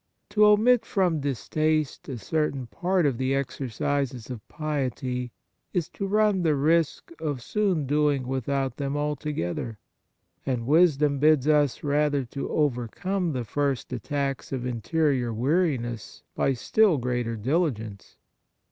To 0.29 0.47
omit 0.47 0.83
from 0.83 1.19
distaste 1.19 2.09
a 2.09 2.17
certain 2.17 2.65
part 2.65 3.05
66 3.05 3.05
The 3.05 3.05
Nature 3.05 3.05
of 3.05 3.07
Piety 3.07 3.07
of 3.07 3.17
the 3.19 3.35
exercises 3.99 4.29
of 4.31 4.47
piety 4.47 5.31
is 5.73 5.89
to 5.89 6.07
run 6.07 6.41
the 6.41 6.55
risk 6.55 7.11
of 7.19 7.43
soon 7.43 7.85
doing 7.85 8.25
without 8.25 8.77
them 8.77 8.97
alto 8.97 9.31
gether, 9.31 9.77
and 10.43 10.65
wisdom 10.65 11.19
bids 11.19 11.47
us 11.47 11.83
rather 11.83 12.25
to 12.25 12.49
overcome 12.49 13.33
the 13.33 13.45
first 13.45 13.93
attacks 13.93 14.51
of 14.51 14.65
interior 14.65 15.31
weariness 15.31 16.23
by 16.33 16.53
still 16.53 16.97
greater 16.97 17.35
diligence. 17.35 18.17